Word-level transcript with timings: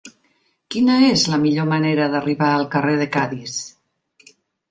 Quina 0.75 0.95
és 1.09 1.25
la 1.33 1.39
millor 1.43 1.67
manera 1.73 2.07
d'arribar 2.15 2.49
al 2.53 2.65
carrer 2.77 2.97
de 3.03 3.09
Cadis? 3.17 3.59